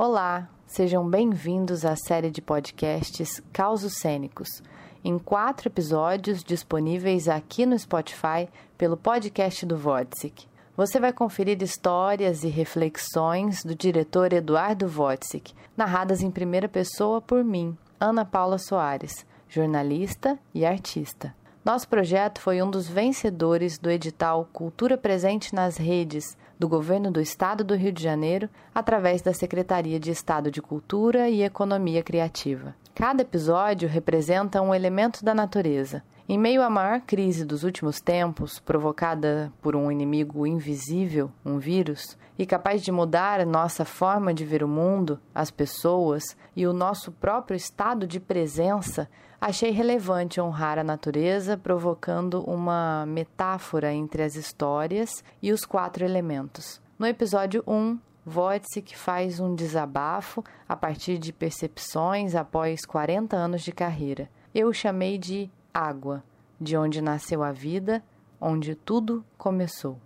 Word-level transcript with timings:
Olá, 0.00 0.48
sejam 0.64 1.10
bem-vindos 1.10 1.84
à 1.84 1.96
série 1.96 2.30
de 2.30 2.40
podcasts 2.40 3.42
Causos 3.52 3.94
Cênicos, 3.94 4.62
em 5.02 5.18
quatro 5.18 5.68
episódios 5.68 6.44
disponíveis 6.44 7.28
aqui 7.28 7.66
no 7.66 7.76
Spotify 7.76 8.48
pelo 8.78 8.96
podcast 8.96 9.66
do 9.66 9.76
Vodsic. 9.76 10.46
Você 10.76 11.00
vai 11.00 11.12
conferir 11.12 11.60
histórias 11.60 12.44
e 12.44 12.48
reflexões 12.48 13.64
do 13.64 13.74
diretor 13.74 14.32
Eduardo 14.32 14.86
Vodsic, 14.86 15.52
narradas 15.76 16.22
em 16.22 16.30
primeira 16.30 16.68
pessoa 16.68 17.20
por 17.20 17.42
mim, 17.42 17.76
Ana 17.98 18.24
Paula 18.24 18.58
Soares, 18.58 19.26
jornalista 19.48 20.38
e 20.54 20.64
artista. 20.64 21.34
Nosso 21.68 21.86
projeto 21.86 22.40
foi 22.40 22.62
um 22.62 22.70
dos 22.70 22.88
vencedores 22.88 23.76
do 23.76 23.90
edital 23.90 24.48
Cultura 24.54 24.96
Presente 24.96 25.54
nas 25.54 25.76
Redes 25.76 26.34
do 26.58 26.66
Governo 26.66 27.10
do 27.10 27.20
Estado 27.20 27.62
do 27.62 27.74
Rio 27.74 27.92
de 27.92 28.02
Janeiro, 28.02 28.48
através 28.74 29.20
da 29.20 29.34
Secretaria 29.34 30.00
de 30.00 30.10
Estado 30.10 30.50
de 30.50 30.62
Cultura 30.62 31.28
e 31.28 31.42
Economia 31.42 32.02
Criativa. 32.02 32.74
Cada 32.94 33.20
episódio 33.20 33.86
representa 33.86 34.62
um 34.62 34.74
elemento 34.74 35.22
da 35.22 35.34
natureza. 35.34 36.02
Em 36.26 36.38
meio 36.38 36.62
à 36.62 36.70
maior 36.70 37.02
crise 37.02 37.44
dos 37.44 37.64
últimos 37.64 38.00
tempos, 38.00 38.58
provocada 38.58 39.52
por 39.60 39.76
um 39.76 39.92
inimigo 39.92 40.46
invisível, 40.46 41.30
um 41.44 41.58
vírus, 41.58 42.16
e 42.38 42.46
capaz 42.46 42.82
de 42.82 42.92
mudar 42.92 43.44
nossa 43.44 43.84
forma 43.84 44.32
de 44.32 44.44
ver 44.44 44.62
o 44.62 44.68
mundo, 44.68 45.20
as 45.34 45.50
pessoas 45.50 46.22
e 46.54 46.66
o 46.66 46.72
nosso 46.72 47.10
próprio 47.10 47.56
estado 47.56 48.06
de 48.06 48.20
presença, 48.20 49.10
achei 49.40 49.70
relevante 49.70 50.40
honrar 50.40 50.78
a 50.78 50.84
natureza, 50.84 51.56
provocando 51.56 52.42
uma 52.44 53.04
metáfora 53.06 53.92
entre 53.92 54.22
as 54.22 54.36
histórias 54.36 55.10
e 55.42 55.50
os 55.50 55.64
quatro 55.64 56.04
elementos. 56.04 56.80
No 56.96 57.06
episódio 57.06 57.64
1, 57.66 57.98
Wojcik 58.26 58.96
faz 58.96 59.40
um 59.40 59.54
desabafo 59.54 60.44
a 60.68 60.76
partir 60.76 61.18
de 61.18 61.32
percepções 61.32 62.34
após 62.34 62.84
40 62.84 63.36
anos 63.36 63.62
de 63.62 63.72
carreira. 63.72 64.30
Eu 64.54 64.68
o 64.68 64.74
chamei 64.74 65.18
de 65.18 65.50
água, 65.72 66.22
de 66.60 66.76
onde 66.76 67.00
nasceu 67.00 67.42
a 67.42 67.52
vida, 67.52 68.02
onde 68.40 68.74
tudo 68.74 69.24
começou. 69.36 69.98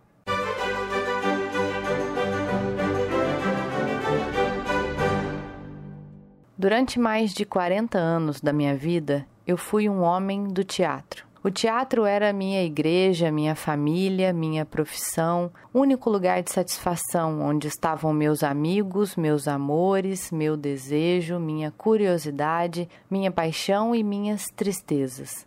Durante 6.62 6.96
mais 6.96 7.34
de 7.34 7.44
40 7.44 7.98
anos 7.98 8.40
da 8.40 8.52
minha 8.52 8.76
vida, 8.76 9.26
eu 9.44 9.56
fui 9.56 9.88
um 9.88 10.00
homem 10.00 10.44
do 10.44 10.62
teatro. 10.62 11.26
O 11.42 11.50
teatro 11.50 12.04
era 12.04 12.32
minha 12.32 12.62
igreja, 12.62 13.32
minha 13.32 13.56
família, 13.56 14.32
minha 14.32 14.64
profissão, 14.64 15.50
único 15.74 16.08
lugar 16.08 16.40
de 16.40 16.52
satisfação 16.52 17.42
onde 17.42 17.66
estavam 17.66 18.12
meus 18.12 18.44
amigos, 18.44 19.16
meus 19.16 19.48
amores, 19.48 20.30
meu 20.30 20.56
desejo, 20.56 21.40
minha 21.40 21.72
curiosidade, 21.72 22.88
minha 23.10 23.32
paixão 23.32 23.92
e 23.92 24.04
minhas 24.04 24.44
tristezas. 24.54 25.44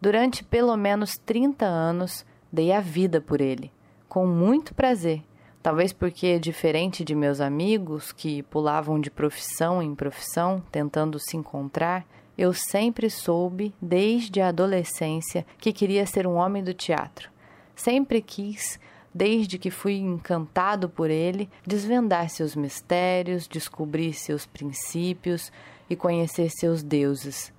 Durante 0.00 0.42
pelo 0.42 0.76
menos 0.76 1.12
30 1.24 1.64
anos, 1.64 2.26
dei 2.52 2.72
a 2.72 2.80
vida 2.80 3.20
por 3.20 3.40
ele, 3.40 3.70
com 4.08 4.26
muito 4.26 4.74
prazer. 4.74 5.22
Talvez 5.66 5.92
porque, 5.92 6.38
diferente 6.38 7.02
de 7.02 7.12
meus 7.12 7.40
amigos 7.40 8.12
que 8.12 8.40
pulavam 8.44 9.00
de 9.00 9.10
profissão 9.10 9.82
em 9.82 9.96
profissão, 9.96 10.62
tentando 10.70 11.18
se 11.18 11.36
encontrar, 11.36 12.06
eu 12.38 12.52
sempre 12.52 13.10
soube, 13.10 13.74
desde 13.82 14.40
a 14.40 14.46
adolescência, 14.46 15.44
que 15.58 15.72
queria 15.72 16.06
ser 16.06 16.24
um 16.24 16.36
homem 16.36 16.62
do 16.62 16.72
teatro. 16.72 17.28
Sempre 17.74 18.22
quis, 18.22 18.78
desde 19.12 19.58
que 19.58 19.68
fui 19.68 19.94
encantado 19.96 20.88
por 20.88 21.10
ele, 21.10 21.50
desvendar 21.66 22.30
seus 22.30 22.54
mistérios, 22.54 23.48
descobrir 23.48 24.12
seus 24.12 24.46
princípios 24.46 25.50
e 25.90 25.96
conhecer 25.96 26.48
seus 26.48 26.80
deuses. 26.80 27.52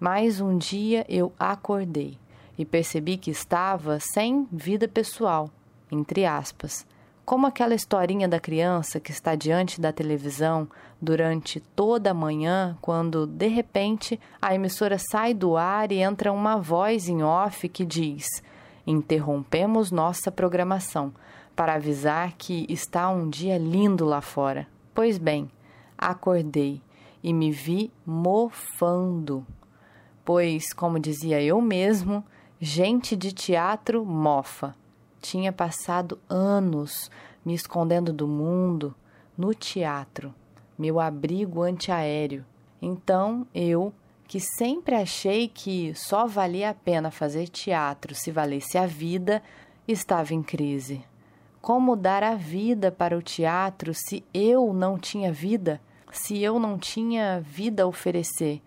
Mas 0.00 0.40
um 0.40 0.58
dia 0.58 1.06
eu 1.08 1.32
acordei 1.38 2.18
e 2.58 2.64
percebi 2.64 3.16
que 3.16 3.30
estava 3.30 4.00
sem 4.00 4.48
vida 4.50 4.88
pessoal, 4.88 5.48
entre 5.92 6.26
aspas. 6.26 6.84
Como 7.24 7.46
aquela 7.46 7.74
historinha 7.74 8.26
da 8.26 8.40
criança 8.40 8.98
que 8.98 9.12
está 9.12 9.36
diante 9.36 9.80
da 9.80 9.92
televisão 9.92 10.68
durante 11.00 11.60
toda 11.60 12.10
a 12.10 12.14
manhã, 12.14 12.76
quando 12.80 13.28
de 13.28 13.46
repente 13.46 14.18
a 14.40 14.52
emissora 14.52 14.98
sai 14.98 15.32
do 15.32 15.56
ar 15.56 15.92
e 15.92 16.00
entra 16.00 16.32
uma 16.32 16.56
voz 16.56 17.08
em 17.08 17.22
off 17.22 17.68
que 17.68 17.84
diz: 17.84 18.26
Interrompemos 18.84 19.92
nossa 19.92 20.32
programação 20.32 21.14
para 21.54 21.74
avisar 21.74 22.32
que 22.32 22.66
está 22.68 23.08
um 23.08 23.30
dia 23.30 23.56
lindo 23.56 24.04
lá 24.04 24.20
fora. 24.20 24.66
Pois 24.92 25.16
bem, 25.16 25.48
acordei 25.96 26.82
e 27.22 27.32
me 27.32 27.52
vi 27.52 27.92
mofando. 28.04 29.46
Pois, 30.24 30.72
como 30.72 30.98
dizia 30.98 31.40
eu 31.40 31.60
mesmo, 31.60 32.24
gente 32.60 33.14
de 33.14 33.30
teatro 33.30 34.04
mofa 34.04 34.74
tinha 35.22 35.52
passado 35.52 36.18
anos 36.28 37.08
me 37.44 37.54
escondendo 37.54 38.12
do 38.12 38.26
mundo 38.26 38.94
no 39.38 39.54
teatro, 39.54 40.34
meu 40.76 40.98
abrigo 41.00 41.62
antiaéreo. 41.62 42.44
Então 42.80 43.46
eu, 43.54 43.94
que 44.26 44.40
sempre 44.40 44.96
achei 44.96 45.46
que 45.46 45.94
só 45.94 46.26
valia 46.26 46.70
a 46.70 46.74
pena 46.74 47.10
fazer 47.10 47.48
teatro 47.48 48.14
se 48.14 48.32
valesse 48.32 48.76
a 48.76 48.84
vida, 48.84 49.40
estava 49.86 50.34
em 50.34 50.42
crise. 50.42 51.04
Como 51.60 51.94
dar 51.94 52.24
a 52.24 52.34
vida 52.34 52.90
para 52.90 53.16
o 53.16 53.22
teatro 53.22 53.94
se 53.94 54.24
eu 54.34 54.72
não 54.72 54.98
tinha 54.98 55.32
vida? 55.32 55.80
Se 56.10 56.42
eu 56.42 56.58
não 56.58 56.76
tinha 56.76 57.40
vida 57.40 57.84
a 57.84 57.86
oferecer? 57.86 58.60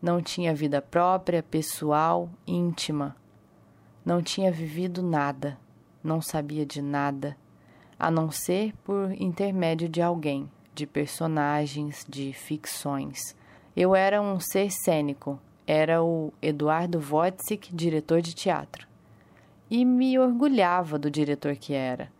Não 0.00 0.22
tinha 0.22 0.54
vida 0.54 0.80
própria, 0.80 1.42
pessoal, 1.42 2.30
íntima. 2.46 3.14
Não 4.04 4.22
tinha 4.22 4.50
vivido 4.50 5.02
nada 5.02 5.58
não 6.02 6.20
sabia 6.20 6.66
de 6.66 6.82
nada, 6.82 7.36
a 7.98 8.10
não 8.10 8.30
ser 8.30 8.74
por 8.84 9.12
intermédio 9.12 9.88
de 9.88 10.02
alguém, 10.02 10.50
de 10.74 10.86
personagens, 10.86 12.04
de 12.08 12.32
ficções. 12.32 13.36
Eu 13.76 13.94
era 13.94 14.20
um 14.20 14.40
ser 14.40 14.70
cênico, 14.70 15.38
era 15.66 16.02
o 16.02 16.32
Eduardo 16.42 16.98
Wojcik, 16.98 17.74
diretor 17.74 18.20
de 18.20 18.34
teatro. 18.34 18.86
E 19.70 19.84
me 19.84 20.18
orgulhava 20.18 20.98
do 20.98 21.10
diretor 21.10 21.56
que 21.56 21.72
era. 21.72 22.10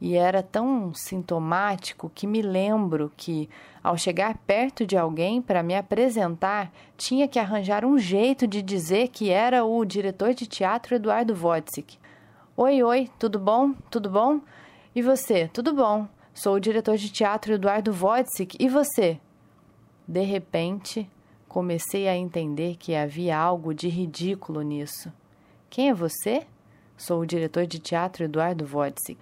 E 0.00 0.14
era 0.16 0.42
tão 0.42 0.92
sintomático 0.94 2.10
que 2.14 2.26
me 2.26 2.42
lembro 2.42 3.12
que, 3.16 3.48
ao 3.82 3.96
chegar 3.96 4.36
perto 4.38 4.86
de 4.86 4.96
alguém 4.96 5.40
para 5.40 5.62
me 5.62 5.74
apresentar, 5.74 6.70
tinha 6.96 7.28
que 7.28 7.38
arranjar 7.38 7.84
um 7.84 7.96
jeito 7.96 8.46
de 8.46 8.60
dizer 8.60 9.08
que 9.08 9.30
era 9.30 9.64
o 9.64 9.84
diretor 9.84 10.34
de 10.34 10.46
teatro 10.46 10.96
Eduardo 10.96 11.34
Wojcik. 11.34 11.98
Oi, 12.58 12.82
oi, 12.82 13.10
tudo 13.18 13.38
bom? 13.38 13.74
Tudo 13.90 14.08
bom? 14.08 14.40
E 14.94 15.02
você? 15.02 15.46
Tudo 15.48 15.74
bom? 15.74 16.08
Sou 16.32 16.54
o 16.54 16.58
diretor 16.58 16.96
de 16.96 17.12
teatro 17.12 17.52
Eduardo 17.52 17.92
Wojcik. 17.92 18.56
E 18.58 18.66
você? 18.66 19.20
De 20.08 20.22
repente, 20.22 21.06
comecei 21.46 22.08
a 22.08 22.16
entender 22.16 22.76
que 22.76 22.94
havia 22.94 23.36
algo 23.36 23.74
de 23.74 23.88
ridículo 23.88 24.62
nisso. 24.62 25.12
Quem 25.68 25.90
é 25.90 25.94
você? 25.94 26.46
Sou 26.96 27.20
o 27.20 27.26
diretor 27.26 27.66
de 27.66 27.78
teatro 27.78 28.24
Eduardo 28.24 28.66
Wojcik. 28.66 29.20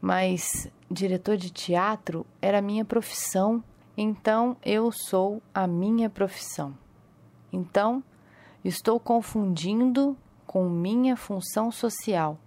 Mas 0.00 0.70
diretor 0.88 1.36
de 1.36 1.50
teatro 1.50 2.24
era 2.40 2.62
minha 2.62 2.84
profissão. 2.84 3.64
Então 3.96 4.56
eu 4.64 4.92
sou 4.92 5.42
a 5.52 5.66
minha 5.66 6.08
profissão. 6.08 6.72
Então, 7.52 8.00
estou 8.64 9.00
confundindo 9.00 10.16
com 10.46 10.68
minha 10.68 11.16
função 11.16 11.72
social. 11.72 12.38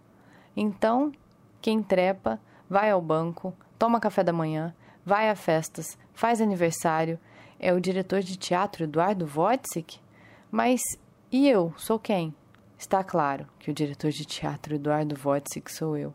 Então, 0.62 1.14
quem 1.62 1.82
trepa, 1.82 2.38
vai 2.70 2.92
ao 2.92 3.02
banco, 3.02 3.54
toma 3.78 3.98
café 3.98 4.26
da 4.26 4.34
manhã, 4.34 4.76
vai 5.06 5.30
a 5.30 5.36
festas, 5.36 5.98
faz 6.14 6.42
aniversário, 6.42 7.18
é 7.58 7.72
o 7.72 7.80
diretor 7.80 8.20
de 8.20 8.36
teatro 8.36 8.84
Eduardo 8.84 9.26
Wojcik? 9.34 10.02
Mas 10.52 10.82
e 11.32 11.48
eu, 11.48 11.74
sou 11.78 11.98
quem? 11.98 12.36
Está 12.78 13.06
claro 13.06 13.48
que 13.58 13.72
o 13.72 13.74
diretor 13.74 14.12
de 14.12 14.26
teatro 14.26 14.76
Eduardo 14.76 15.16
Wojcik 15.24 15.72
sou 15.72 15.96
eu. 15.96 16.14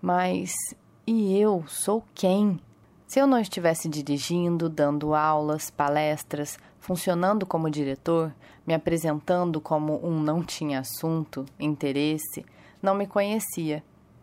Mas 0.00 0.54
e 1.06 1.38
eu 1.38 1.62
sou 1.68 2.02
quem? 2.14 2.58
Se 3.06 3.20
eu 3.20 3.26
não 3.26 3.38
estivesse 3.38 3.90
dirigindo, 3.90 4.70
dando 4.70 5.14
aulas, 5.14 5.68
palestras, 5.68 6.58
funcionando 6.80 7.44
como 7.44 7.68
diretor, 7.68 8.34
me 8.66 8.72
apresentando 8.72 9.60
como 9.60 10.00
um 10.02 10.18
não 10.18 10.42
tinha 10.42 10.80
assunto, 10.80 11.44
interesse, 11.60 12.42
não 12.86 12.94
me 12.94 13.04
conhecia. 13.04 13.82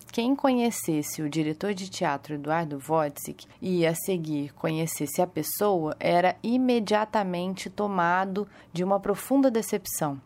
Quem 0.10 0.34
conhecesse 0.34 1.22
o 1.22 1.30
diretor 1.30 1.74
de 1.74 1.90
teatro 1.90 2.36
Eduardo 2.36 2.82
Wojcik 2.88 3.46
e 3.62 3.86
a 3.86 3.94
seguir 3.94 4.54
conhecesse 4.54 5.22
a 5.22 5.28
pessoa 5.28 5.98
era 6.00 6.38
imediatamente 6.42 7.70
tomado 7.70 8.48
de 8.72 8.82
uma 8.82 9.02
profunda 9.02 9.52
decepção. 9.52 10.22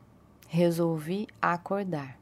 Resolvi 0.48 1.28
acordar, 1.42 2.16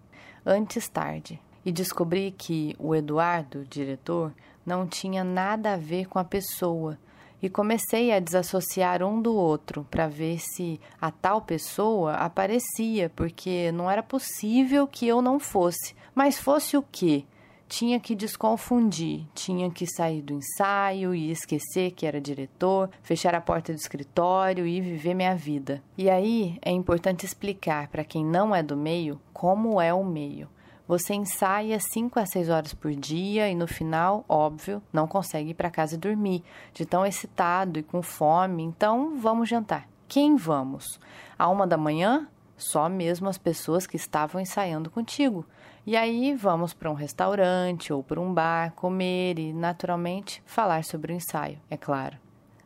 antes 0.45 0.87
tarde, 0.87 1.37
e 1.65 1.71
descobri 1.71 2.31
que 2.31 2.77
o 2.79 2.95
Eduardo, 2.95 3.65
diretor, 3.65 4.33
não 4.65 4.87
tinha 4.87 5.21
nada 5.21 5.73
a 5.73 5.77
ver 5.77 6.07
com 6.07 6.17
a 6.17 6.23
pessoa, 6.23 6.97
e 7.45 7.49
comecei 7.49 8.11
a 8.11 8.19
desassociar 8.19 9.03
um 9.03 9.21
do 9.21 9.35
outro 9.35 9.85
para 9.91 10.07
ver 10.07 10.39
se 10.39 10.79
a 10.99 11.11
tal 11.11 11.41
pessoa 11.41 12.13
aparecia, 12.13 13.11
porque 13.15 13.71
não 13.71 13.89
era 13.89 14.01
possível 14.01 14.87
que 14.87 15.07
eu 15.07 15.21
não 15.21 15.39
fosse. 15.39 15.95
Mas 16.15 16.39
fosse 16.39 16.77
o 16.77 16.81
quê? 16.81 17.25
tinha 17.67 17.99
que 17.99 18.15
desconfundir, 18.15 19.25
tinha 19.33 19.69
que 19.69 19.87
sair 19.87 20.21
do 20.21 20.33
ensaio 20.33 21.15
e 21.15 21.31
esquecer 21.31 21.91
que 21.91 22.05
era 22.05 22.21
diretor, 22.21 22.89
fechar 23.01 23.33
a 23.33 23.41
porta 23.41 23.73
do 23.73 23.77
escritório 23.77 24.65
e 24.65 24.81
viver 24.81 25.13
minha 25.13 25.35
vida. 25.35 25.81
E 25.97 26.09
aí 26.09 26.57
é 26.61 26.71
importante 26.71 27.25
explicar 27.25 27.87
para 27.87 28.03
quem 28.03 28.23
não 28.23 28.55
é 28.55 28.61
do 28.61 28.77
meio 28.77 29.19
como 29.33 29.81
é 29.81 29.93
o 29.93 30.03
meio. 30.03 30.47
Você 30.87 31.15
ensaia 31.15 31.79
5 31.79 32.19
a 32.19 32.25
6 32.27 32.49
horas 32.49 32.73
por 32.73 32.93
dia 32.93 33.49
e 33.49 33.55
no 33.55 33.67
final, 33.67 34.23
óbvio, 34.29 34.81
não 34.93 35.07
consegue 35.07 35.49
ir 35.49 35.55
para 35.55 35.71
casa 35.71 35.95
e 35.95 35.97
dormir, 35.97 36.43
de 36.75 36.85
tão 36.85 37.03
excitado 37.03 37.79
e 37.79 37.83
com 37.83 38.03
fome, 38.03 38.61
então 38.61 39.17
vamos 39.17 39.49
jantar. 39.49 39.87
Quem 40.07 40.35
vamos? 40.35 40.99
A 41.39 41.49
uma 41.49 41.65
da 41.65 41.75
manhã? 41.75 42.27
Só 42.57 42.87
mesmo 42.87 43.27
as 43.27 43.37
pessoas 43.37 43.85
que 43.85 43.97
estavam 43.97 44.39
ensaiando 44.41 44.89
contigo. 44.89 45.45
E 45.85 45.95
aí 45.95 46.33
vamos 46.33 46.73
para 46.73 46.89
um 46.89 46.95
restaurante 46.95 47.93
ou 47.93 48.01
para 48.01 48.19
um 48.19 48.33
bar 48.33 48.71
comer 48.73 49.37
e, 49.37 49.53
naturalmente, 49.53 50.41
falar 50.45 50.83
sobre 50.83 51.13
o 51.13 51.15
ensaio, 51.15 51.59
é 51.69 51.77
claro. 51.77 52.17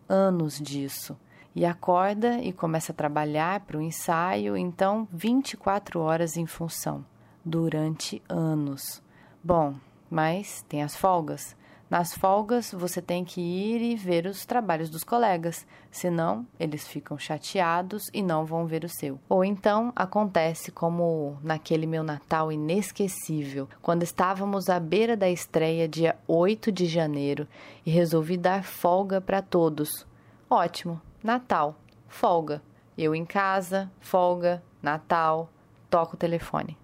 Anos 0.07 0.59
disso. 0.59 1.17
E 1.55 1.65
acorda 1.65 2.37
e 2.39 2.53
começa 2.53 2.91
a 2.91 2.95
trabalhar 2.95 3.59
para 3.61 3.77
o 3.77 3.81
ensaio, 3.81 4.55
então 4.55 5.07
24 5.11 5.99
horas 5.99 6.37
em 6.37 6.45
função, 6.45 7.03
durante 7.43 8.21
anos. 8.29 9.01
Bom, 9.43 9.75
mas 10.09 10.63
tem 10.69 10.83
as 10.83 10.95
folgas. 10.95 11.57
Nas 11.89 12.13
folgas, 12.13 12.71
você 12.71 13.01
tem 13.01 13.25
que 13.25 13.41
ir 13.41 13.81
e 13.81 13.95
ver 13.95 14.27
os 14.27 14.45
trabalhos 14.45 14.91
dos 14.91 15.03
colegas, 15.03 15.65
senão 15.89 16.45
eles 16.59 16.87
ficam 16.87 17.17
chateados 17.17 18.11
e 18.13 18.21
não 18.21 18.45
vão 18.45 18.67
ver 18.67 18.83
o 18.83 18.89
seu. 18.89 19.19
Ou 19.27 19.43
então 19.43 19.91
acontece 19.95 20.71
como 20.71 21.39
naquele 21.41 21.87
meu 21.87 22.03
Natal 22.03 22.51
inesquecível, 22.51 23.67
quando 23.81 24.03
estávamos 24.03 24.69
à 24.69 24.79
beira 24.79 25.17
da 25.17 25.31
estreia 25.31 25.87
dia 25.87 26.15
8 26.27 26.71
de 26.71 26.85
janeiro 26.85 27.47
e 27.83 27.89
resolvi 27.89 28.37
dar 28.37 28.63
folga 28.63 29.19
para 29.19 29.41
todos. 29.41 30.05
Ótimo, 30.47 31.01
Natal, 31.23 31.75
folga. 32.07 32.61
Eu 32.95 33.15
em 33.15 33.25
casa, 33.25 33.89
folga, 33.99 34.61
Natal, 34.79 35.49
toco 35.89 36.13
o 36.13 36.19
telefone. 36.19 36.77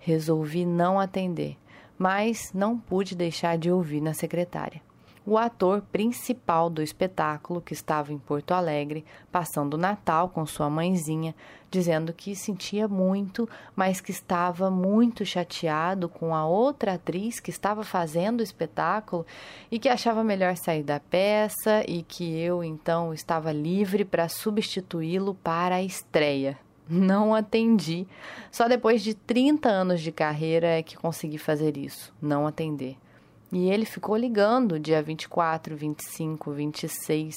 Resolvi 0.00 0.66
não 0.66 0.98
atender 0.98 1.56
mas 1.98 2.52
não 2.54 2.78
pude 2.78 3.14
deixar 3.16 3.58
de 3.58 3.70
ouvir 3.70 4.00
na 4.00 4.14
secretária. 4.14 4.80
O 5.26 5.36
ator 5.36 5.82
principal 5.92 6.70
do 6.70 6.80
espetáculo, 6.80 7.60
que 7.60 7.74
estava 7.74 8.14
em 8.14 8.18
Porto 8.18 8.52
Alegre, 8.52 9.04
passando 9.30 9.74
o 9.74 9.76
Natal 9.76 10.30
com 10.30 10.46
sua 10.46 10.70
mãezinha, 10.70 11.34
dizendo 11.70 12.14
que 12.14 12.34
sentia 12.34 12.88
muito, 12.88 13.46
mas 13.76 14.00
que 14.00 14.10
estava 14.10 14.70
muito 14.70 15.26
chateado 15.26 16.08
com 16.08 16.34
a 16.34 16.46
outra 16.46 16.94
atriz 16.94 17.40
que 17.40 17.50
estava 17.50 17.84
fazendo 17.84 18.40
o 18.40 18.42
espetáculo 18.42 19.26
e 19.70 19.78
que 19.78 19.90
achava 19.90 20.24
melhor 20.24 20.56
sair 20.56 20.82
da 20.82 20.98
peça 20.98 21.84
e 21.86 22.02
que 22.02 22.38
eu 22.38 22.64
então 22.64 23.12
estava 23.12 23.52
livre 23.52 24.06
para 24.06 24.30
substituí-lo 24.30 25.34
para 25.34 25.74
a 25.74 25.82
estreia 25.82 26.56
não 26.88 27.34
atendi. 27.34 28.06
Só 28.50 28.68
depois 28.68 29.02
de 29.02 29.14
30 29.14 29.68
anos 29.68 30.00
de 30.00 30.12
carreira 30.12 30.66
é 30.66 30.82
que 30.82 30.96
consegui 30.96 31.38
fazer 31.38 31.76
isso, 31.76 32.12
não 32.20 32.46
atender. 32.46 32.96
E 33.50 33.70
ele 33.70 33.86
ficou 33.86 34.14
ligando 34.14 34.78
dia 34.78 35.02
24, 35.02 35.74
25, 35.74 36.52
26 36.52 37.34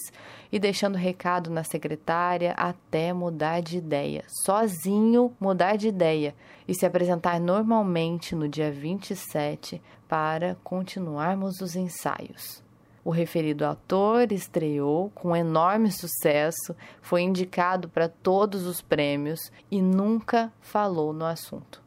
e 0.52 0.60
deixando 0.60 0.98
recado 0.98 1.50
na 1.50 1.64
secretária 1.64 2.52
até 2.58 3.14
mudar 3.14 3.62
de 3.62 3.78
ideia. 3.78 4.24
Sozinho 4.46 5.34
mudar 5.40 5.78
de 5.78 5.88
ideia 5.88 6.36
e 6.68 6.76
se 6.76 6.86
apresentar 6.86 7.40
normalmente 7.40 8.36
no 8.36 8.50
dia 8.50 8.70
27 8.70 9.82
para 10.08 10.58
continuarmos 10.66 11.62
os 11.62 11.78
ensaios. 11.78 12.62
O 13.04 13.10
referido 13.10 13.66
ator 13.66 14.32
estreou 14.32 15.10
com 15.16 15.36
enorme 15.36 15.92
sucesso, 15.92 16.76
foi 17.02 17.24
indicado 17.24 17.90
para 17.90 18.08
todos 18.08 18.68
os 18.68 18.80
prêmios 18.80 19.52
e 19.72 19.82
nunca 19.82 20.54
falou 20.62 21.12
no 21.12 21.26
assunto. 21.26 21.82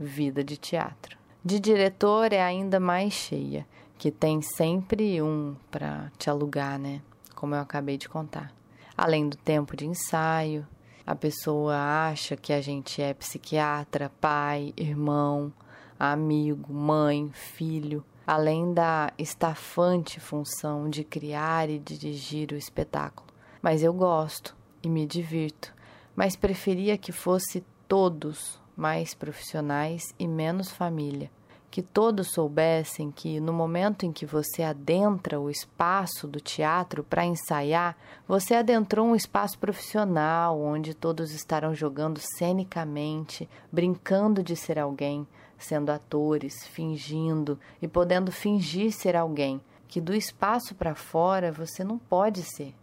Vida 0.00 0.42
de 0.42 0.56
teatro. 0.56 1.18
De 1.44 1.60
diretor 1.60 2.32
é 2.32 2.42
ainda 2.42 2.80
mais 2.80 3.12
cheia, 3.12 3.66
que 3.98 4.10
tem 4.10 4.40
sempre 4.40 5.20
um 5.20 5.54
para 5.70 6.10
te 6.18 6.30
alugar, 6.30 6.78
né? 6.78 7.02
Como 7.34 7.54
eu 7.54 7.60
acabei 7.60 7.98
de 7.98 8.08
contar. 8.08 8.50
Além 8.96 9.28
do 9.28 9.36
tempo 9.36 9.76
de 9.76 9.86
ensaio, 9.86 10.66
a 11.06 11.14
pessoa 11.14 11.76
acha 12.08 12.34
que 12.34 12.52
a 12.52 12.62
gente 12.62 13.02
é 13.02 13.12
psiquiatra, 13.12 14.10
pai, 14.20 14.72
irmão, 14.74 15.52
amigo, 15.98 16.72
mãe, 16.72 17.30
filho 17.32 18.02
além 18.26 18.74
da 18.74 19.12
estafante 19.16 20.18
função 20.18 20.90
de 20.90 21.04
criar 21.04 21.70
e 21.70 21.78
dirigir 21.78 22.50
o 22.52 22.56
espetáculo. 22.56 23.28
Mas 23.62 23.82
eu 23.82 23.92
gosto 23.92 24.56
e 24.82 24.88
me 24.88 25.06
divirto, 25.06 25.72
mas 26.14 26.34
preferia 26.34 26.98
que 26.98 27.12
fosse 27.12 27.64
todos 27.86 28.60
mais 28.76 29.14
profissionais 29.14 30.14
e 30.18 30.26
menos 30.26 30.70
família. 30.70 31.30
Que 31.70 31.82
todos 31.82 32.32
soubessem 32.32 33.10
que 33.10 33.38
no 33.38 33.52
momento 33.52 34.06
em 34.06 34.12
que 34.12 34.24
você 34.24 34.62
adentra 34.62 35.38
o 35.38 35.50
espaço 35.50 36.26
do 36.26 36.40
teatro 36.40 37.04
para 37.04 37.26
ensaiar, 37.26 37.96
você 38.26 38.54
adentrou 38.54 39.06
um 39.06 39.16
espaço 39.16 39.58
profissional 39.58 40.58
onde 40.58 40.94
todos 40.94 41.32
estarão 41.32 41.74
jogando 41.74 42.18
cenicamente, 42.38 43.48
brincando 43.70 44.42
de 44.42 44.56
ser 44.56 44.78
alguém, 44.78 45.26
sendo 45.58 45.90
atores, 45.90 46.66
fingindo 46.66 47.58
e 47.80 47.88
podendo 47.88 48.30
fingir 48.30 48.92
ser 48.92 49.16
alguém 49.16 49.60
que 49.88 50.00
do 50.00 50.14
espaço 50.14 50.74
para 50.74 50.94
fora 50.94 51.52
você 51.52 51.84
não 51.84 51.98
pode 51.98 52.42
ser. 52.42 52.74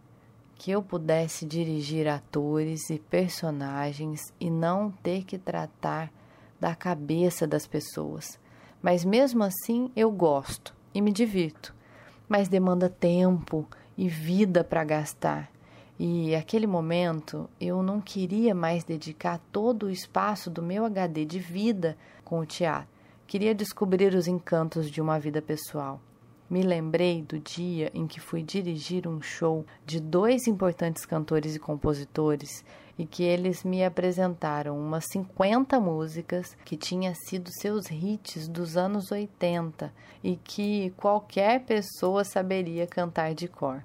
Que 0.56 0.70
eu 0.70 0.82
pudesse 0.82 1.44
dirigir 1.44 2.08
atores 2.08 2.88
e 2.90 2.98
personagens 2.98 4.32
e 4.40 4.50
não 4.50 4.90
ter 4.90 5.24
que 5.24 5.36
tratar 5.36 6.10
da 6.58 6.74
cabeça 6.74 7.46
das 7.46 7.66
pessoas. 7.66 8.38
Mas 8.80 9.04
mesmo 9.04 9.42
assim 9.42 9.90
eu 9.94 10.10
gosto 10.10 10.74
e 10.94 11.00
me 11.00 11.12
divirto. 11.12 11.74
Mas 12.28 12.48
demanda 12.48 12.88
tempo 12.88 13.68
e 13.96 14.08
vida 14.08 14.64
para 14.64 14.84
gastar. 14.84 15.53
E 15.98 16.34
aquele 16.34 16.66
momento 16.66 17.48
eu 17.60 17.82
não 17.82 18.00
queria 18.00 18.54
mais 18.54 18.82
dedicar 18.82 19.40
todo 19.52 19.86
o 19.86 19.90
espaço 19.90 20.50
do 20.50 20.60
meu 20.60 20.84
HD 20.84 21.24
de 21.24 21.38
vida 21.38 21.96
com 22.24 22.40
o 22.40 22.46
teatro. 22.46 22.88
Queria 23.26 23.54
descobrir 23.54 24.12
os 24.12 24.26
encantos 24.26 24.90
de 24.90 25.00
uma 25.00 25.18
vida 25.18 25.40
pessoal. 25.40 26.00
Me 26.50 26.62
lembrei 26.62 27.22
do 27.22 27.38
dia 27.38 27.90
em 27.94 28.06
que 28.06 28.20
fui 28.20 28.42
dirigir 28.42 29.08
um 29.08 29.22
show 29.22 29.64
de 29.86 29.98
dois 29.98 30.46
importantes 30.46 31.06
cantores 31.06 31.54
e 31.56 31.58
compositores 31.58 32.64
e 32.98 33.06
que 33.06 33.22
eles 33.22 33.64
me 33.64 33.84
apresentaram 33.84 34.78
umas 34.78 35.04
50 35.10 35.80
músicas 35.80 36.56
que 36.64 36.76
tinham 36.76 37.14
sido 37.14 37.50
seus 37.50 37.90
hits 37.90 38.46
dos 38.46 38.76
anos 38.76 39.10
80 39.10 39.92
e 40.22 40.36
que 40.36 40.90
qualquer 40.96 41.64
pessoa 41.64 42.24
saberia 42.24 42.86
cantar 42.86 43.32
de 43.34 43.48
cor. 43.48 43.82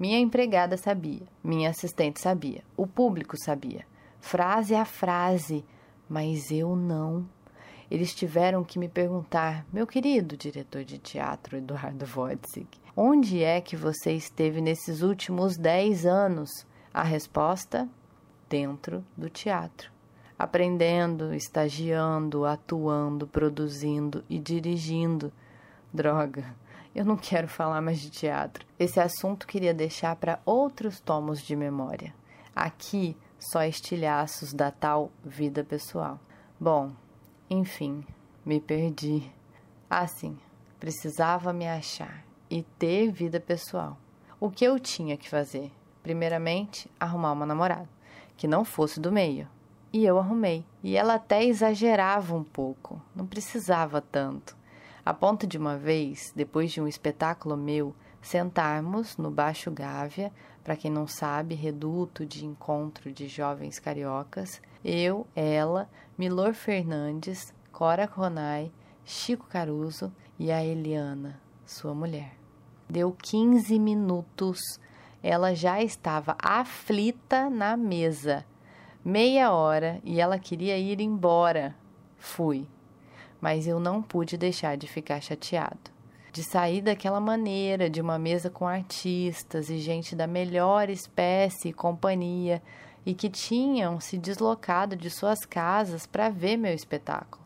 Minha 0.00 0.18
empregada 0.18 0.78
sabia, 0.78 1.26
minha 1.44 1.68
assistente 1.68 2.22
sabia, 2.22 2.62
o 2.74 2.86
público 2.86 3.36
sabia, 3.36 3.86
frase 4.18 4.74
a 4.74 4.86
frase, 4.86 5.62
mas 6.08 6.50
eu 6.50 6.74
não. 6.74 7.28
Eles 7.90 8.14
tiveram 8.14 8.64
que 8.64 8.78
me 8.78 8.88
perguntar, 8.88 9.66
meu 9.70 9.86
querido 9.86 10.38
diretor 10.38 10.84
de 10.84 10.96
teatro 10.96 11.58
Eduardo 11.58 12.06
Vodzig, 12.06 12.66
onde 12.96 13.44
é 13.44 13.60
que 13.60 13.76
você 13.76 14.12
esteve 14.12 14.62
nesses 14.62 15.02
últimos 15.02 15.58
10 15.58 16.06
anos? 16.06 16.48
A 16.94 17.02
resposta: 17.02 17.86
dentro 18.48 19.04
do 19.14 19.28
teatro. 19.28 19.92
Aprendendo, 20.38 21.34
estagiando, 21.34 22.46
atuando, 22.46 23.26
produzindo 23.26 24.24
e 24.30 24.38
dirigindo. 24.38 25.30
Droga, 25.92 26.56
eu 26.94 27.04
não 27.04 27.16
quero 27.16 27.46
falar 27.46 27.80
mais 27.80 28.00
de 28.00 28.10
teatro. 28.10 28.66
Esse 28.78 28.98
assunto 28.98 29.46
queria 29.46 29.72
deixar 29.72 30.16
para 30.16 30.40
outros 30.44 30.98
tomos 31.00 31.40
de 31.40 31.54
memória. 31.54 32.14
Aqui, 32.54 33.16
só 33.38 33.64
estilhaços 33.64 34.52
da 34.52 34.70
tal 34.70 35.10
vida 35.24 35.62
pessoal. 35.62 36.18
Bom, 36.58 36.92
enfim, 37.48 38.04
me 38.44 38.60
perdi. 38.60 39.30
Assim, 39.88 40.38
precisava 40.78 41.52
me 41.52 41.68
achar 41.68 42.24
e 42.50 42.62
ter 42.62 43.10
vida 43.10 43.38
pessoal. 43.40 43.96
O 44.38 44.50
que 44.50 44.64
eu 44.64 44.78
tinha 44.78 45.16
que 45.16 45.28
fazer? 45.28 45.70
Primeiramente, 46.02 46.90
arrumar 46.98 47.32
uma 47.32 47.46
namorada, 47.46 47.88
que 48.36 48.48
não 48.48 48.64
fosse 48.64 48.98
do 48.98 49.12
meio. 49.12 49.48
E 49.92 50.04
eu 50.04 50.18
arrumei. 50.18 50.64
E 50.82 50.96
ela 50.96 51.14
até 51.14 51.44
exagerava 51.44 52.34
um 52.34 52.44
pouco, 52.44 53.00
não 53.14 53.26
precisava 53.26 54.00
tanto. 54.00 54.56
A 55.04 55.14
ponto 55.14 55.46
de 55.46 55.56
uma 55.56 55.76
vez, 55.76 56.32
depois 56.36 56.70
de 56.70 56.80
um 56.80 56.86
espetáculo 56.86 57.56
meu, 57.56 57.94
sentarmos 58.20 59.16
no 59.16 59.30
Baixo 59.30 59.70
Gávea, 59.70 60.30
para 60.62 60.76
quem 60.76 60.90
não 60.90 61.06
sabe, 61.06 61.54
reduto 61.54 62.26
de 62.26 62.44
encontro 62.44 63.10
de 63.10 63.26
jovens 63.26 63.78
cariocas, 63.78 64.60
eu, 64.84 65.26
ela, 65.34 65.88
Milor 66.18 66.52
Fernandes, 66.52 67.54
Cora 67.72 68.04
Ronai, 68.04 68.70
Chico 69.04 69.46
Caruso 69.46 70.12
e 70.38 70.52
a 70.52 70.62
Eliana, 70.62 71.40
sua 71.64 71.94
mulher. 71.94 72.36
Deu 72.88 73.12
15 73.12 73.78
minutos, 73.78 74.60
ela 75.22 75.54
já 75.54 75.82
estava 75.82 76.36
aflita 76.42 77.48
na 77.48 77.76
mesa. 77.76 78.44
Meia 79.02 79.50
hora 79.50 79.98
e 80.04 80.20
ela 80.20 80.38
queria 80.38 80.76
ir 80.76 81.00
embora. 81.00 81.74
Fui, 82.18 82.68
mas 83.40 83.66
eu 83.66 83.80
não 83.80 84.02
pude 84.02 84.36
deixar 84.36 84.76
de 84.76 84.86
ficar 84.86 85.20
chateado 85.20 86.00
de 86.32 86.44
sair 86.44 86.80
daquela 86.80 87.20
maneira, 87.20 87.90
de 87.90 88.00
uma 88.00 88.18
mesa 88.18 88.48
com 88.48 88.66
artistas 88.66 89.68
e 89.68 89.78
gente 89.78 90.14
da 90.14 90.26
melhor 90.26 90.88
espécie 90.88 91.68
e 91.68 91.72
companhia, 91.72 92.62
e 93.04 93.14
que 93.14 93.28
tinham 93.28 93.98
se 93.98 94.18
deslocado 94.18 94.94
de 94.94 95.10
suas 95.10 95.40
casas 95.44 96.06
para 96.06 96.28
ver 96.28 96.56
meu 96.56 96.72
espetáculo. 96.72 97.42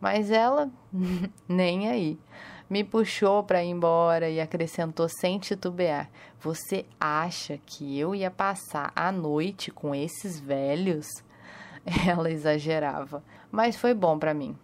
Mas 0.00 0.30
ela, 0.30 0.70
nem 1.48 1.88
aí, 1.88 2.18
me 2.68 2.84
puxou 2.84 3.42
para 3.42 3.64
ir 3.64 3.70
embora 3.70 4.28
e 4.28 4.40
acrescentou 4.40 5.08
sem 5.08 5.38
titubear: 5.38 6.10
Você 6.40 6.84
acha 7.00 7.58
que 7.64 7.98
eu 7.98 8.14
ia 8.14 8.30
passar 8.30 8.92
a 8.94 9.10
noite 9.10 9.70
com 9.70 9.94
esses 9.94 10.38
velhos? 10.38 11.06
Ela 12.06 12.30
exagerava, 12.30 13.22
mas 13.50 13.76
foi 13.76 13.94
bom 13.94 14.18
para 14.18 14.34
mim. 14.34 14.58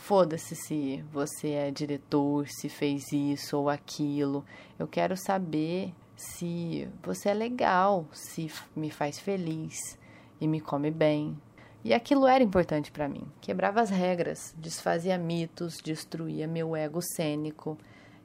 Foda-se 0.00 0.56
se 0.56 1.04
você 1.12 1.50
é 1.50 1.70
diretor, 1.70 2.48
se 2.48 2.68
fez 2.68 3.12
isso 3.12 3.56
ou 3.56 3.68
aquilo. 3.68 4.44
Eu 4.78 4.88
quero 4.88 5.14
saber 5.14 5.94
se 6.16 6.88
você 7.02 7.28
é 7.28 7.34
legal, 7.34 8.06
se 8.10 8.50
me 8.74 8.90
faz 8.90 9.20
feliz 9.20 9.98
e 10.40 10.48
me 10.48 10.58
come 10.58 10.90
bem. 10.90 11.38
E 11.84 11.92
aquilo 11.92 12.26
era 12.26 12.42
importante 12.42 12.90
para 12.90 13.08
mim. 13.08 13.30
Quebrava 13.40 13.82
as 13.82 13.90
regras, 13.90 14.54
desfazia 14.56 15.16
mitos, 15.18 15.76
destruía 15.76 16.48
meu 16.48 16.74
ego 16.74 17.00
cênico. 17.02 17.78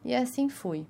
E 0.04 0.16
assim 0.16 0.50
fui. 0.50 0.88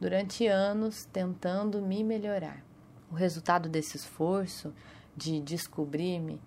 Durante 0.00 0.46
anos 0.46 1.04
tentando 1.12 1.82
me 1.82 2.02
melhorar. 2.02 2.64
O 3.10 3.14
resultado 3.14 3.68
desse 3.68 3.96
esforço 3.96 4.72
de 5.16 5.40
descobrir-me 5.40 6.40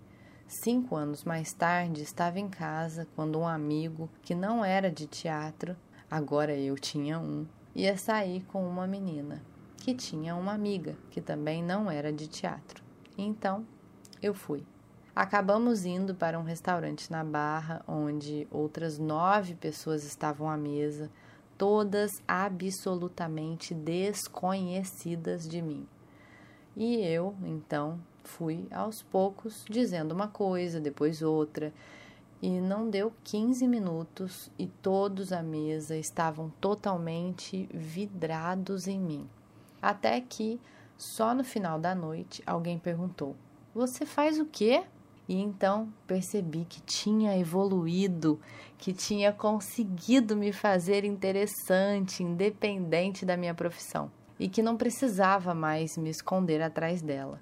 Cinco 0.50 0.96
anos 0.96 1.24
mais 1.24 1.54
tarde, 1.54 2.02
estava 2.02 2.40
em 2.40 2.50
casa 2.50 3.08
quando 3.16 3.38
um 3.38 3.48
amigo, 3.48 4.10
que 4.24 4.34
não 4.34 4.66
era 4.66 4.90
de 4.90 5.06
teatro, 5.06 5.78
agora 6.10 6.58
eu 6.58 6.74
tinha 6.74 7.20
um, 7.20 7.46
ia 7.76 7.96
sair 8.00 8.44
com 8.46 8.68
uma 8.68 8.88
menina, 8.88 9.44
que 9.78 9.94
tinha 9.94 10.36
uma 10.36 10.52
amiga, 10.52 10.98
que 11.12 11.22
também 11.22 11.62
não 11.62 11.90
era 11.90 12.12
de 12.12 12.28
teatro. 12.28 12.84
Então, 13.16 13.64
eu 14.24 14.34
fui. 14.34 14.66
Acabamos 15.16 15.86
indo 15.86 16.16
para 16.16 16.40
um 16.40 16.44
restaurante 16.44 17.12
na 17.12 17.24
Barra, 17.24 17.84
onde 17.88 18.48
outras 18.50 18.98
nove 18.98 19.54
pessoas 19.54 20.04
estavam 20.04 20.50
à 20.50 20.58
mesa, 20.58 21.12
todas 21.60 22.24
absolutamente 22.28 23.76
desconhecidas 23.76 25.48
de 25.48 25.62
mim. 25.62 25.88
E 26.76 26.96
eu, 27.06 27.36
então, 27.44 28.00
fui 28.30 28.68
aos 28.72 29.02
poucos 29.02 29.66
dizendo 29.70 30.14
uma 30.14 30.28
coisa, 30.28 30.80
depois 30.80 31.22
outra, 31.22 31.74
e 32.42 32.50
não 32.62 32.90
deu 32.90 33.12
15 33.24 33.68
minutos 33.68 34.50
e 34.58 34.68
todos 34.68 35.34
à 35.34 35.44
mesa 35.44 35.98
estavam 35.98 36.50
totalmente 36.62 37.68
vidrados 37.74 38.88
em 38.88 39.00
mim. 39.00 39.30
Até 39.82 40.22
que, 40.22 40.60
só 40.98 41.34
no 41.34 41.44
final 41.44 41.80
da 41.80 41.94
noite, 41.94 42.42
alguém 42.46 42.78
perguntou: 42.78 43.36
Você 43.74 44.06
faz 44.06 44.40
o 44.40 44.46
quê? 44.46 44.84
E 45.28 45.36
então 45.36 45.94
percebi 46.08 46.66
que 46.66 46.82
tinha 46.82 47.38
evoluído, 47.38 48.40
que 48.78 48.94
tinha 48.94 49.32
conseguido 49.32 50.36
me 50.36 50.52
fazer 50.52 51.04
interessante, 51.04 52.24
independente 52.24 53.26
da 53.26 53.38
minha 53.38 53.54
profissão, 53.54 54.10
e 54.40 54.50
que 54.50 54.64
não 54.64 54.76
precisava 54.76 55.54
mais 55.54 55.98
me 55.98 56.10
esconder 56.10 56.62
atrás 56.62 57.02
dela. 57.02 57.40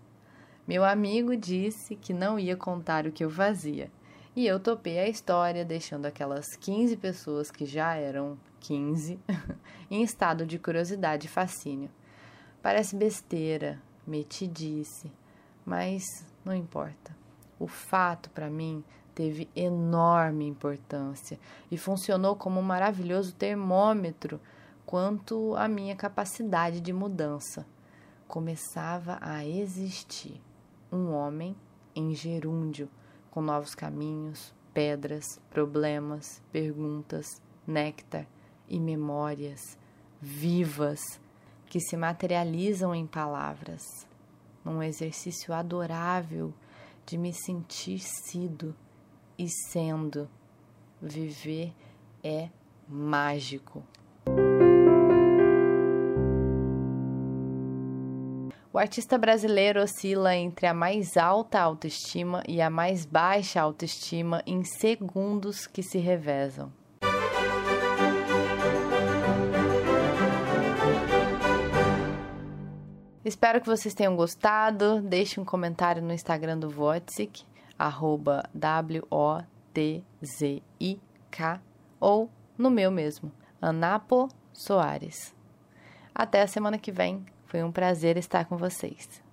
Meu 0.67 0.83
amigo 0.83 1.37
disse 1.37 1.95
que 1.95 2.11
não 2.13 2.37
ia 2.37 2.57
contar 2.57 3.07
o 3.07 3.11
que 3.11 3.23
eu 3.23 3.29
fazia. 3.29 3.89
E 4.35 4.45
eu 4.45 4.59
topei 4.59 4.99
a 4.99 5.07
história, 5.07 5.63
deixando 5.63 6.05
aquelas 6.05 6.57
15 6.57 6.97
pessoas 6.97 7.49
que 7.49 7.65
já 7.65 7.95
eram 7.95 8.37
15 8.59 9.17
em 9.89 10.03
estado 10.03 10.45
de 10.45 10.59
curiosidade 10.59 11.27
e 11.27 11.29
fascínio. 11.29 11.89
Parece 12.61 12.97
besteira, 12.97 13.81
metidice, 14.05 15.09
mas 15.65 16.03
não 16.43 16.53
importa. 16.53 17.15
O 17.57 17.65
fato 17.65 18.29
para 18.31 18.49
mim 18.49 18.83
teve 19.15 19.49
enorme 19.55 20.45
importância 20.45 21.39
e 21.71 21.77
funcionou 21.77 22.35
como 22.35 22.59
um 22.59 22.63
maravilhoso 22.63 23.33
termômetro 23.33 24.37
quanto 24.85 25.55
à 25.55 25.65
minha 25.69 25.95
capacidade 25.95 26.81
de 26.81 26.91
mudança. 26.91 27.65
Começava 28.27 29.17
a 29.21 29.45
existir 29.45 30.41
um 30.91 31.11
homem 31.11 31.55
em 31.95 32.13
gerúndio, 32.13 32.89
com 33.31 33.41
novos 33.41 33.75
caminhos, 33.75 34.53
pedras, 34.73 35.25
problemas, 35.49 36.41
perguntas, 36.51 37.25
néctar 37.65 38.27
e 38.67 38.79
memórias 38.79 39.77
vivas 40.21 40.99
que 41.67 41.79
se 41.79 41.97
materializam 41.97 42.93
em 42.95 43.05
palavras, 43.05 43.83
num 44.63 44.81
exercício 44.81 45.53
adorável 45.53 46.53
de 47.05 47.17
me 47.17 47.33
sentir 47.33 47.99
sido 47.99 48.75
e 49.37 49.47
sendo. 49.49 50.29
Viver 51.01 51.73
é 52.23 52.49
mágico. 52.87 53.83
O 58.77 58.79
artista 58.79 59.17
brasileiro 59.17 59.81
oscila 59.81 60.35
entre 60.35 60.67
a 60.67 60.73
mais 60.73 61.17
alta 61.17 61.59
autoestima 61.59 62.43
e 62.47 62.61
a 62.61 62.69
mais 62.69 63.07
baixa 63.07 63.59
autoestima 63.59 64.43
em 64.45 64.63
segundos 64.63 65.65
que 65.65 65.81
se 65.81 65.97
revezam. 65.97 66.71
Espero 73.25 73.59
que 73.59 73.65
vocês 73.65 73.95
tenham 73.95 74.15
gostado. 74.15 75.01
Deixe 75.01 75.39
um 75.39 75.43
comentário 75.43 76.03
no 76.03 76.13
Instagram 76.13 76.59
do 76.59 76.69
Wotzik, 76.79 77.45
arroba 77.79 78.47
W-O-T-Z-I-K, 78.53 79.41
ou 81.99 82.29
no 82.55 82.69
meu 82.69 82.91
mesmo, 82.91 83.31
Anapo 83.59 84.29
Soares. 84.53 85.33
Até 86.13 86.43
a 86.43 86.47
semana 86.47 86.77
que 86.77 86.91
vem. 86.91 87.25
Foi 87.47 87.63
um 87.63 87.71
prazer 87.71 88.17
estar 88.17 88.45
com 88.45 88.57
vocês. 88.57 89.26